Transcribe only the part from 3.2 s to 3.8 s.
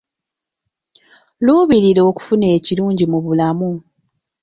bulamu.